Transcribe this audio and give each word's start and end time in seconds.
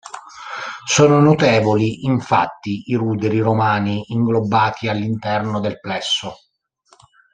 Sono 0.87 1.19
notevoli 1.19 2.05
infatti 2.05 2.85
i 2.89 2.95
ruderi 2.95 3.39
romani 3.39 4.03
inglobati 4.07 4.87
all'interno 4.87 5.59
del 5.59 5.79
plesso. 5.79 6.37